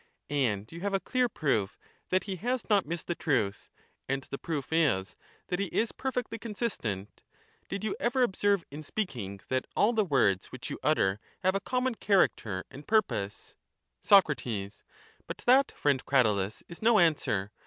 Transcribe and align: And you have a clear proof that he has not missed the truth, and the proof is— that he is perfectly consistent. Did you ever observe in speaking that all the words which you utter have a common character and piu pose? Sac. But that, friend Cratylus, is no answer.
And 0.31 0.67
you 0.71 0.79
have 0.81 0.95
a 0.95 0.99
clear 0.99 1.29
proof 1.29 1.77
that 2.09 2.23
he 2.23 2.37
has 2.37 2.67
not 2.67 2.87
missed 2.87 3.05
the 3.05 3.13
truth, 3.13 3.69
and 4.09 4.23
the 4.23 4.39
proof 4.39 4.73
is— 4.73 5.15
that 5.49 5.59
he 5.59 5.67
is 5.67 5.91
perfectly 5.91 6.39
consistent. 6.39 7.21
Did 7.69 7.83
you 7.83 7.95
ever 7.99 8.23
observe 8.23 8.65
in 8.71 8.81
speaking 8.81 9.41
that 9.49 9.67
all 9.75 9.93
the 9.93 10.03
words 10.03 10.47
which 10.47 10.71
you 10.71 10.79
utter 10.81 11.19
have 11.43 11.53
a 11.53 11.59
common 11.59 11.93
character 11.93 12.63
and 12.71 12.87
piu 12.87 13.03
pose? 13.03 13.53
Sac. 14.01 14.23
But 15.27 15.37
that, 15.45 15.71
friend 15.73 16.03
Cratylus, 16.03 16.63
is 16.67 16.81
no 16.81 16.97
answer. 16.97 17.51